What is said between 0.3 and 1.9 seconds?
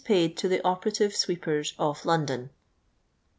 TO THE OPERATIVE SWEEPERS